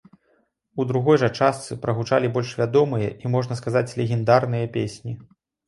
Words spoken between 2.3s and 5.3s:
больш вядомыя і можна сказаць легендарныя песні.